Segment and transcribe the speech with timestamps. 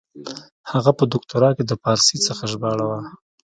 [0.71, 2.99] هغه په دوکتورا کښي د پاړسي څخه ژباړه وه.